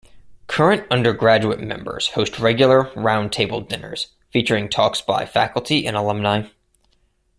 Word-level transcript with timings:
Current 0.47 0.87
undergraduate 0.89 1.59
members 1.59 2.07
host 2.07 2.39
regular 2.39 2.85
"Roundtable 2.95 3.67
Dinners" 3.67 4.07
featuring 4.31 4.67
talks 4.67 4.99
by 4.99 5.27
faculty 5.27 5.85
and 5.85 5.95
alumni. 5.95 6.47